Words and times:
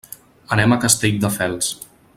Anem 0.55 0.73
a 0.73 0.79
Castelldefels. 0.85 1.73